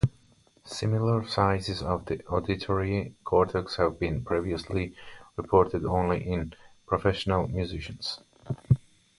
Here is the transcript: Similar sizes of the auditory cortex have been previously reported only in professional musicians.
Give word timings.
Similar 0.65 1.27
sizes 1.27 1.83
of 1.83 2.05
the 2.07 2.25
auditory 2.25 3.13
cortex 3.23 3.75
have 3.75 3.99
been 3.99 4.23
previously 4.25 4.95
reported 5.35 5.85
only 5.85 6.27
in 6.27 6.55
professional 6.87 7.47
musicians. 7.47 8.19